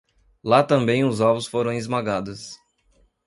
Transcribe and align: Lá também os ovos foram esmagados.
Lá 0.43 0.63
também 0.63 1.03
os 1.05 1.21
ovos 1.21 1.45
foram 1.45 1.71
esmagados. 1.73 2.59